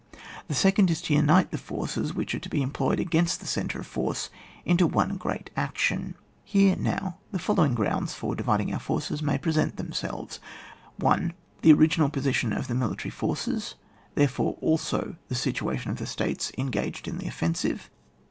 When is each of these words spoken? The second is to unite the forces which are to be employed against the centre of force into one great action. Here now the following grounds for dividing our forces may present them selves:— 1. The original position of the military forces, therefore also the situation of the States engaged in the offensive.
The 0.47 0.55
second 0.55 0.89
is 0.89 0.99
to 1.03 1.13
unite 1.13 1.51
the 1.51 1.59
forces 1.59 2.15
which 2.15 2.33
are 2.33 2.39
to 2.39 2.49
be 2.49 2.63
employed 2.63 2.99
against 2.99 3.39
the 3.39 3.45
centre 3.45 3.79
of 3.81 3.85
force 3.85 4.31
into 4.65 4.87
one 4.87 5.15
great 5.15 5.51
action. 5.55 6.15
Here 6.43 6.75
now 6.75 7.17
the 7.31 7.37
following 7.37 7.75
grounds 7.75 8.15
for 8.15 8.33
dividing 8.33 8.73
our 8.73 8.79
forces 8.79 9.21
may 9.21 9.37
present 9.37 9.77
them 9.77 9.91
selves:— 9.93 10.39
1. 10.97 11.33
The 11.61 11.73
original 11.73 12.09
position 12.09 12.51
of 12.51 12.67
the 12.67 12.73
military 12.73 13.11
forces, 13.11 13.75
therefore 14.15 14.57
also 14.59 15.17
the 15.27 15.35
situation 15.35 15.91
of 15.91 15.97
the 15.99 16.07
States 16.07 16.51
engaged 16.57 17.07
in 17.07 17.19
the 17.19 17.27
offensive. 17.27 17.91